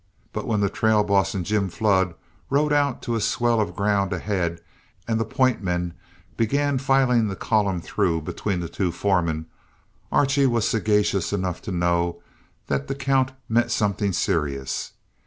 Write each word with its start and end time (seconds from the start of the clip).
But 0.33 0.47
when 0.47 0.61
the 0.61 0.67
trail 0.71 1.03
boss 1.03 1.35
and 1.35 1.45
Jim 1.45 1.69
Flood 1.69 2.15
rode 2.49 2.73
out 2.73 3.03
to 3.03 3.13
a 3.13 3.21
swell 3.21 3.61
of 3.61 3.75
ground 3.75 4.11
ahead, 4.11 4.59
and 5.07 5.19
the 5.19 5.25
point 5.25 5.61
men 5.61 5.93
began 6.35 6.79
filing 6.79 7.27
the 7.27 7.35
column 7.35 7.81
through 7.81 8.21
between 8.21 8.61
the 8.61 8.67
two 8.67 8.91
foremen, 8.91 9.45
Archie 10.11 10.47
was 10.47 10.67
sagacious 10.67 11.31
enough 11.31 11.61
to 11.61 11.71
know 11.71 12.19
that 12.65 12.87
the 12.87 12.95
count 12.95 13.33
meant 13.47 13.69
something 13.69 14.11
serious. 14.11 14.93